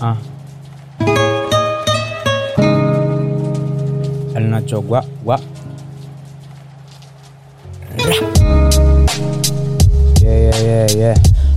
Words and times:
Ah. 0.00 0.16
El 4.34 4.50
Nacho 4.50 4.80
gua 4.80 5.02
gua. 5.24 5.40
Yeah, 10.22 10.38
yeah, 10.38 10.58
yeah, 10.62 10.86
yeah. 10.94 11.14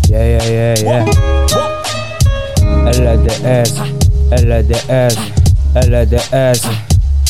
Yeah, 0.10 0.26
yeah, 0.26 0.46
yeah, 0.50 0.76
yeah. 0.82 1.06
LDS, 2.92 3.72
LDS. 5.76 6.66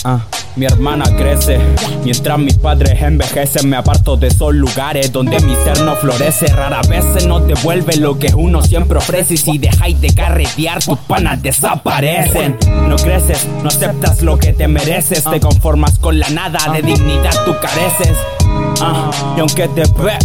Ah. 0.06 0.41
Mi 0.58 0.66
hermana 0.66 1.06
crece, 1.18 1.60
mientras 2.04 2.38
mis 2.38 2.56
padres 2.56 3.02
envejecen, 3.02 3.70
me 3.70 3.78
aparto 3.78 4.18
de 4.18 4.28
esos 4.28 4.54
lugares 4.54 5.12
donde 5.12 5.40
mi 5.40 5.56
ser 5.56 5.82
no 5.82 5.96
florece. 5.96 6.48
Rara 6.48 6.82
vez 6.90 7.06
se 7.18 7.26
nos 7.28 7.48
devuelve 7.48 7.96
lo 7.96 8.20
que 8.20 8.34
uno 8.36 8.62
siempre 8.62 8.98
ofrece. 8.98 9.36
Y 9.36 9.38
si 9.38 9.58
dejáis 9.58 10.02
de 10.02 10.14
carretear, 10.14 10.84
tus 10.84 11.00
panas 11.00 11.42
desaparecen. 11.42 12.58
No 12.88 12.98
creces, 12.98 13.48
no 13.64 13.70
aceptas 13.70 14.22
lo 14.22 14.38
que 14.38 14.52
te 14.52 14.68
mereces, 14.68 15.24
te 15.24 15.40
conformas 15.40 15.98
con 16.00 16.20
la 16.20 16.30
nada, 16.30 16.60
de 16.74 16.82
dignidad 16.82 17.34
tú 17.46 17.56
careces. 17.62 18.18
Ah, 18.82 19.10
y 19.38 19.40
aunque 19.40 19.70
te 19.70 19.84
pe, 19.84 20.18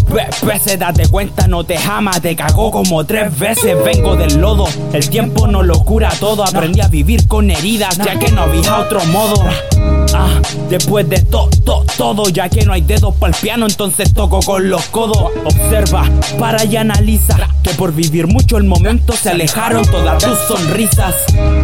pese, 0.45 0.77
date 0.77 1.07
cuenta, 1.09 1.47
no 1.47 1.63
te 1.63 1.77
ama, 1.79 2.13
te 2.21 2.35
cagó 2.35 2.73
como 2.73 3.05
tres 3.05 3.39
veces. 3.39 3.77
Vengo 3.85 4.17
del 4.17 4.41
lodo, 4.41 4.67
el 4.93 5.09
tiempo 5.09 5.47
no 5.47 5.63
lo 5.63 5.85
cura 5.85 6.11
todo. 6.19 6.43
Aprendí 6.43 6.81
a 6.81 6.89
vivir 6.89 7.29
con 7.29 7.51
heridas, 7.51 7.97
ya 7.99 8.19
que 8.19 8.33
no 8.33 8.43
había 8.43 8.79
otro 8.79 9.05
modo. 9.07 9.45
Ah, 10.15 10.41
después 10.69 11.09
de 11.09 11.21
todo, 11.23 11.51
to, 11.65 11.85
todo, 11.97 12.29
ya 12.29 12.49
que 12.49 12.65
no 12.65 12.73
hay 12.73 12.83
dedos 12.83 13.15
para 13.17 13.35
el 13.35 13.41
piano, 13.41 13.67
entonces 13.67 14.13
toco 14.13 14.41
con 14.41 14.69
los 14.69 14.85
codos. 14.87 15.31
Observa, 15.45 16.09
para 16.39 16.65
y 16.65 16.77
analiza 16.77 17.37
que 17.63 17.71
por 17.75 17.93
vivir 17.93 18.27
mucho 18.27 18.57
el 18.59 18.65
momento 18.65 19.13
se 19.13 19.31
alejaron 19.31 19.85
todas 19.87 20.23
tus 20.23 20.39
sonrisas. 20.39 21.15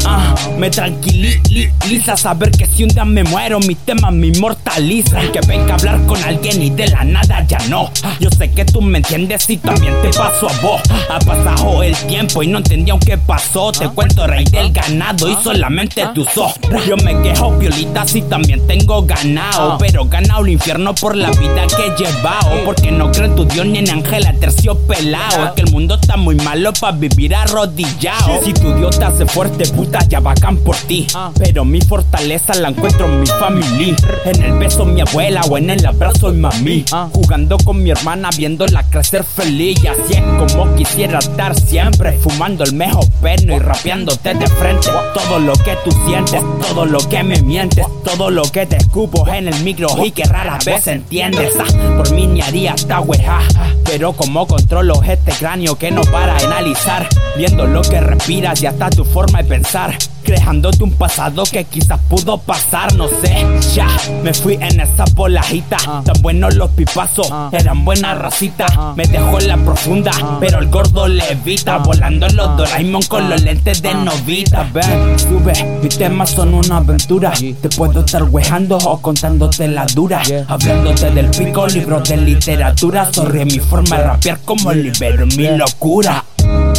Ah, 0.05 0.35
me 0.59 0.71
tranquiliza 0.71 2.17
saber 2.17 2.51
que 2.51 2.67
si 2.67 2.83
un 2.83 2.89
día 2.89 3.05
me 3.05 3.25
muero, 3.25 3.61
mis 3.61 3.79
temas 3.79 4.13
me 4.13 4.29
inmortalizan. 4.29 5.31
Que 5.33 5.41
venga 5.47 5.73
a 5.73 5.77
hablar 5.77 6.05
con 6.07 6.23
alguien 6.25 6.61
y 6.61 6.71
de 6.71 6.89
la 6.89 7.05
nada 7.05 7.47
ya 7.47 7.59
no. 7.69 7.91
Yo 8.19 8.31
sé 8.31 8.51
que 8.51 8.65
tú 8.65 8.81
me 8.81 8.99
entiendes 8.99 9.49
y 9.49 9.57
también 9.59 9.95
te 10.03 10.11
paso 10.11 10.49
a 10.49 10.61
vos. 10.61 10.83
Ha 11.09 11.19
pasado 11.21 11.83
el 11.83 11.97
tiempo 12.07 12.43
y 12.43 12.49
no 12.49 12.59
entendí 12.59 12.91
aunque 12.91 13.17
pasó. 13.19 13.71
Te 13.73 13.89
cuento 13.89 14.27
rey 14.27 14.45
del 14.45 14.73
ganado 14.73 15.29
y 15.29 15.37
solamente 15.43 16.07
tú 16.15 16.25
sos. 16.25 16.55
Yo 16.87 16.97
me 16.97 17.21
quejo 17.23 17.57
violita 17.59 18.07
si 18.07 18.23
también 18.33 18.67
tengo 18.67 19.03
ganado. 19.03 19.77
Pero 19.77 20.07
ganado 20.07 20.41
el 20.41 20.53
infierno 20.53 20.95
por 20.95 21.15
la 21.15 21.31
vida 21.33 21.67
que 21.67 21.87
he 21.87 21.97
llevado. 22.03 22.65
Porque 22.65 22.91
no 22.91 23.13
creo 23.13 23.27
en 23.27 23.37
tu 23.37 23.45
Dios 23.45 23.67
ni 23.67 23.81
en 23.81 23.91
Ángela 23.91 24.33
terciopelado. 24.33 25.49
Es 25.49 25.53
que 25.53 25.61
el 25.61 25.71
mundo 25.71 25.99
está 26.01 26.17
muy 26.17 26.37
malo 26.37 26.73
para 26.81 26.97
vivir 26.97 27.35
arrodillado. 27.35 28.41
Si 28.43 28.55
tu 28.55 28.73
Dios 28.73 28.99
te 28.99 29.05
hace 29.05 29.27
fuerte, 29.27 29.69
puta, 29.69 29.99
ya 30.09 30.21
bacán 30.21 30.57
por 30.57 30.77
ti. 30.77 31.07
Pero 31.39 31.67
mi 31.67 31.83
fortaleza 31.83 32.55
la 32.55 32.71
encuentro 32.71 33.05
en 33.05 33.21
mi 33.21 33.27
familia. 33.27 33.97
En 34.25 34.43
el 34.43 34.53
beso 34.55 34.87
mi 34.87 35.03
abuela 35.03 35.43
o 35.51 35.59
en 35.59 35.69
el 35.69 35.85
abrazo 35.85 36.33
de 36.33 36.39
mami. 36.39 36.87
Jugando 37.13 37.59
con 37.59 37.83
mi 37.83 37.91
hermana, 37.91 38.31
viéndola 38.35 38.89
crecer 38.89 39.25
feliz. 39.25 39.79
Y 39.85 39.89
así 39.89 40.15
es 40.15 40.23
como 40.39 40.75
quisiera 40.75 41.19
estar 41.19 41.55
siempre. 41.55 42.13
Fumando 42.13 42.65
el 42.65 42.73
mejor 42.73 43.07
perno 43.21 43.57
y 43.57 43.59
rapeándote 43.59 44.33
de 44.33 44.47
frente. 44.47 44.89
Todo 45.13 45.39
lo 45.39 45.53
que 45.53 45.77
tú 45.85 45.91
sientes, 46.07 46.43
todo 46.67 46.87
lo 46.87 46.99
que 47.11 47.23
me 47.23 47.43
mientes, 47.43 47.85
todo 48.03 48.22
lo 48.31 48.43
que 48.43 48.67
te 48.67 48.77
escupo 48.77 49.27
en 49.29 49.49
el 49.49 49.65
micro 49.65 49.89
y 50.05 50.11
que 50.11 50.25
rara 50.25 50.59
vez 50.65 50.87
entiendes. 50.87 51.55
Ah, 51.59 51.97
por 51.97 52.13
mí 52.13 52.27
ni 52.27 52.41
haría 52.41 52.75
weá. 53.01 53.41
Pero 53.85 54.13
como 54.13 54.47
controlo 54.47 55.03
este 55.03 55.33
cráneo 55.33 55.77
que 55.77 55.91
no 55.91 56.03
para 56.03 56.37
analizar, 56.37 57.09
viendo 57.37 57.67
lo 57.67 57.83
que 57.83 58.01
respiras 58.01 58.63
y 58.63 58.67
hasta 58.67 58.91
tu 58.91 59.05
forma 59.05 59.43
de 59.43 59.49
pensar. 59.49 59.97
Creándote 60.33 60.83
un 60.83 60.93
pasado 60.93 61.43
que 61.43 61.65
quizás 61.65 62.01
pudo 62.09 62.39
pasar, 62.39 62.95
no 62.95 63.07
sé. 63.07 63.47
Ya, 63.75 63.87
me 64.23 64.33
fui 64.33 64.55
en 64.55 64.81
esa 64.81 65.05
polajita. 65.05 65.77
Tan 65.77 66.23
buenos 66.23 66.55
los 66.55 66.71
pipazos, 66.71 67.31
eran 67.53 67.85
buena 67.85 68.15
racita. 68.15 68.95
Me 68.97 69.05
dejó 69.05 69.41
en 69.41 69.49
la 69.49 69.59
profunda, 69.59 70.11
pero 70.41 70.61
el 70.61 70.71
gordo 70.71 71.07
le 71.07 71.23
evita. 71.33 71.77
Volando 71.77 72.25
en 72.29 72.37
los 72.37 72.57
Doraemon 72.57 73.03
con 73.03 73.29
los 73.29 73.43
lentes 73.43 73.83
de 73.83 73.93
novita. 73.93 74.67
Ven, 74.73 75.19
sube, 75.19 75.53
mis 75.83 75.99
temas 75.99 76.31
son 76.31 76.55
una 76.55 76.79
aventura. 76.79 77.31
Te 77.33 77.69
puedo 77.69 78.01
estar 78.01 78.23
wejando 78.23 78.79
o 78.79 79.03
contándote 79.03 79.69
la 79.69 79.85
dura. 79.85 80.23
Hablándote 80.49 81.11
del 81.11 81.29
pico, 81.29 81.67
libros 81.67 82.09
de 82.09 82.17
literatura. 82.17 83.13
Sorry, 83.13 83.45
mi 83.45 83.59
forma 83.59 83.99
de 83.99 84.05
rapear 84.05 84.41
como 84.47 84.73
libero 84.73 85.27
mi 85.27 85.49
locura. 85.59 86.25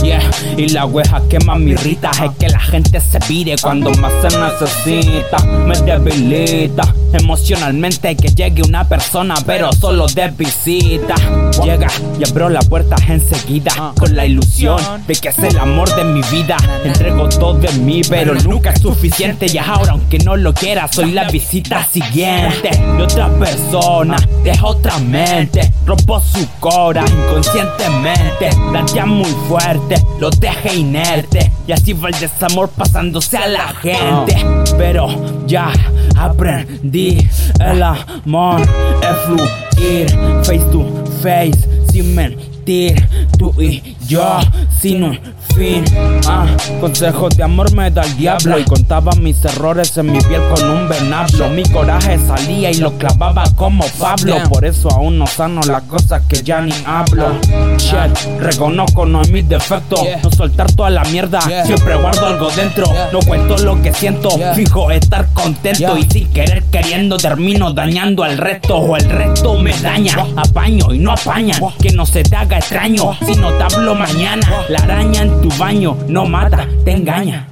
Yeah, 0.02 0.22
y 0.58 0.70
la 0.70 0.86
weja 0.86 1.22
que 1.30 1.40
más 1.40 1.60
me 1.60 1.72
irrita 1.72 2.12
es 2.12 2.32
que 2.40 2.50
la 2.50 2.60
gente 2.60 3.00
se 3.00 3.20
pide 3.20 3.56
cuando 3.62 3.92
más 3.92 4.12
se 4.22 4.38
necesita. 4.38 5.38
Me 5.66 5.76
debilita 5.80 6.94
emocionalmente 7.14 8.16
que 8.16 8.30
llegue 8.30 8.64
una 8.64 8.88
persona, 8.88 9.36
pero 9.46 9.72
solo 9.72 10.08
de 10.08 10.30
visita. 10.32 11.16
Llega 11.64 11.88
y 12.20 12.30
abro 12.30 12.50
la 12.50 12.62
puerta 12.62 12.96
enseguida 13.08 13.94
con 13.98 14.16
la 14.16 14.26
ilusión 14.26 14.78
de 15.08 15.16
que 15.16 15.30
es 15.30 15.40
el 15.40 15.58
amor 15.58 15.94
de 15.96 16.04
mi 16.04 16.22
vida. 16.32 16.58
Entrego 16.84 17.30
todo 17.30 17.54
de 17.56 17.72
mí, 17.74 18.02
pero 18.10 18.34
nunca 18.36 18.72
es 18.72 18.82
suficiente. 18.82 19.46
Y 19.52 19.58
ahora, 19.58 19.94
aunque 19.94 20.18
no 20.20 20.36
lo 20.36 20.54
quiera, 20.54 20.88
soy 20.92 21.12
la 21.12 21.30
visita 21.30 21.86
siguiente 21.86 22.70
de 22.70 23.04
otra 23.04 23.30
persona, 23.30 24.18
de 24.44 24.58
otra 24.62 24.98
mente. 25.00 25.72
Rompo 25.86 26.20
su 26.22 26.48
cora 26.60 27.06
inconscientemente. 27.08 28.50
La 28.72 29.06
muy 29.06 29.32
fuerte, 29.48 29.83
lo 30.20 30.30
deje 30.30 30.76
inerte. 30.76 31.52
Y 31.68 31.72
así 31.72 31.94
va 31.94 32.10
el 32.10 32.20
desamor 32.20 32.70
pasándose 32.70 33.38
a 33.38 33.48
la 33.48 33.68
gente. 33.70 34.36
Pero 34.78 35.46
ya 35.48 35.72
aprendí 36.18 37.28
el 37.60 37.84
amor 37.84 38.62
es 38.62 39.18
fluir 39.26 40.10
face 40.44 40.66
to 40.72 40.86
face 41.22 41.68
sin 41.92 42.16
mentir. 42.16 43.08
Tú 43.38 43.54
y 43.62 43.96
yo 44.08 44.40
sin 44.80 45.04
un 45.04 45.20
fin. 45.56 45.84
Ah, 46.28 46.46
consejos 46.80 47.36
de 47.38 47.44
amor 47.44 47.74
me 47.74 47.90
da 47.92 48.04
el 48.04 48.18
diablo 48.18 48.60
y 48.60 48.64
contaba 48.64 49.12
mis 49.14 49.44
errores 49.46 49.98
en 49.98 50.12
mi 50.12 50.20
piel 50.20 50.42
con 50.54 50.70
un 50.70 50.90
venablo. 50.90 51.50
Mi 51.50 51.64
coraje 51.64 52.20
salía 52.20 52.72
y 52.72 52.76
lo 52.76 52.98
clavaba 52.98 53.44
como 53.56 53.86
Pablo. 54.00 54.38
Por 54.50 54.66
eso 54.66 54.90
aún 54.92 55.18
no 55.18 55.28
sano 55.28 55.62
las 55.64 55.84
cosas 55.84 56.24
que 56.28 56.42
ya 56.44 56.62
ni 56.62 56.74
hablo. 56.86 57.40
Shit, 57.78 58.40
reconozco 58.40 59.06
no 59.06 59.22
es 59.22 59.30
mi 59.30 59.42
defecto. 59.42 59.98
No 60.24 60.32
soltar 60.32 60.72
toda 60.72 60.90
la 60.90 61.04
mierda, 61.06 61.42
siempre 61.66 61.96
guardo 61.96 62.26
algo 62.28 62.50
dentro. 62.52 62.86
No 63.12 63.20
cuento 63.20 63.58
lo 63.58 63.82
que 63.82 63.94
siento, 63.94 64.30
fijo 64.56 64.92
estar 64.92 65.28
contento 65.34 65.98
y 65.98 66.04
sin 66.04 66.28
querer 66.30 66.64
queriendo 66.66 67.18
termino 67.18 67.74
dañando 67.74 68.24
al 68.24 68.38
resto 68.38 68.78
o 68.78 68.98
el 68.98 69.10
resto 69.10 69.58
me 69.58 69.74
daña. 69.80 70.16
Apaño 70.36 70.94
y 70.94 71.00
no 71.00 71.12
apaña, 71.12 71.60
que 71.82 71.92
no 71.92 72.06
se 72.06 72.24
te 72.24 72.36
haga 72.36 72.58
extraño. 72.58 73.18
Si 73.26 73.36
no 73.36 73.52
te 73.54 73.64
hablo 73.64 73.96
mañana, 73.96 74.48
la 74.70 74.80
araña 74.80 75.22
en 75.22 75.43
tu 75.44 75.50
baño 75.58 75.98
no 76.08 76.26
mata, 76.26 76.66
te 76.86 76.92
engaña. 76.94 77.50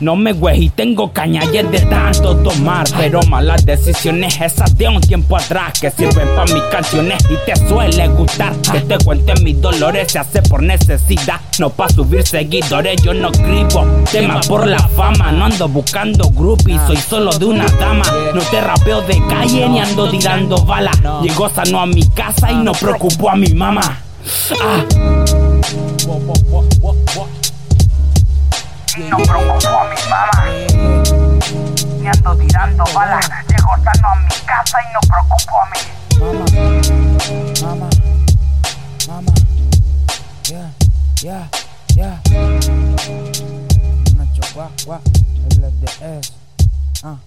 No 0.00 0.16
me 0.16 0.32
güey 0.32 0.64
y 0.64 0.68
tengo 0.70 1.12
caña 1.12 1.42
y 1.52 1.58
es 1.58 1.70
de 1.70 1.80
tanto 1.80 2.36
tomar 2.36 2.86
Pero 2.96 3.22
malas 3.22 3.64
decisiones 3.64 4.38
esas 4.40 4.76
de 4.76 4.88
un 4.88 5.00
tiempo 5.00 5.36
atrás 5.36 5.78
Que 5.80 5.90
sirven 5.90 6.28
para 6.36 6.52
mis 6.52 6.62
canciones 6.64 7.24
y 7.30 7.36
te 7.46 7.56
suele 7.68 8.06
gustar 8.08 8.52
Que 8.70 8.80
te 8.80 8.98
cuente 8.98 9.32
mis 9.42 9.60
dolores 9.62 10.12
se 10.12 10.18
hace 10.18 10.42
por 10.42 10.62
necesidad 10.62 11.40
No 11.58 11.70
pa' 11.70 11.88
subir 11.88 12.26
seguidores 12.26 13.00
yo 13.02 13.14
no 13.14 13.30
escribo 13.30 13.86
temas 14.12 14.46
por 14.46 14.66
la 14.66 14.80
fama 14.88 15.32
No 15.32 15.46
ando 15.46 15.68
buscando 15.68 16.30
groupies, 16.30 16.80
soy 16.86 16.98
solo 16.98 17.30
de 17.38 17.46
una 17.46 17.66
dama 17.80 18.04
No 18.34 18.42
te 18.42 18.60
rapeo 18.60 19.00
de 19.02 19.22
calle 19.26 19.68
ni 19.70 19.80
ando 19.80 20.10
tirando 20.10 20.64
balas 20.64 20.98
Llego 21.22 21.48
sano 21.48 21.80
a 21.80 21.86
mi 21.86 22.06
casa 22.10 22.52
y 22.52 22.56
no 22.56 22.72
preocupo 22.72 23.30
a 23.30 23.36
mi 23.36 23.48
mamá 23.54 24.00
Ah. 24.60 24.84
Y 28.96 29.02
no 29.10 29.16
preocupo 29.16 29.68
a 29.68 29.88
mi 29.88 29.96
mamá. 30.08 30.44
Ni 32.00 32.06
ando 32.06 32.36
tirando 32.36 32.84
balas. 32.94 33.28
Llego 33.48 33.74
sano 33.82 34.08
a 34.08 34.14
mi 34.14 34.28
casa 34.46 34.78
y 34.80 34.92
no 34.92 35.00
preocupo 35.00 35.54
a 35.60 35.64
mí. 35.70 35.80
Mama, 37.60 37.88
mama, 37.88 37.88
mama. 39.08 39.32
Yeah, 40.44 40.70
yeah, 41.20 41.48
yeah. 41.96 42.22
Nacho, 44.14 44.42
guá, 44.54 44.70
guá. 44.86 45.00
LDS. 45.58 46.32
Ah. 47.02 47.18